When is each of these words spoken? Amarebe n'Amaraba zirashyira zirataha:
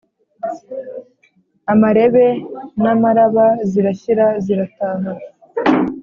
Amarebe 1.71 2.27
n'Amaraba 2.81 3.47
zirashyira 3.69 4.25
zirataha: 4.43 5.09